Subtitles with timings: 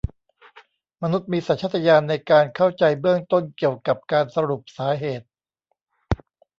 [1.01, 5.27] มนุษย์มีสัญชาตญาณในการเข้าใจเบื้องต้นเกี่ยวกับการสรุปสาเหตุ